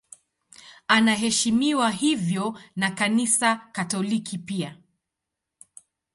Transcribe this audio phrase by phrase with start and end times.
[0.87, 4.77] Anaheshimiwa hivyo na Kanisa Katoliki pia.